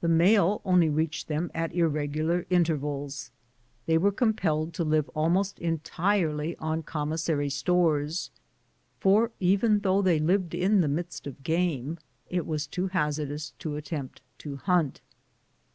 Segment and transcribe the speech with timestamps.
[0.00, 3.30] The mail only reached them at irregular intervals.
[3.84, 8.30] They were compelled to live almost entirely on commissary stores,
[8.98, 11.98] for though living in the midst of game
[12.30, 15.02] it was too hazardous to attempt to hunt.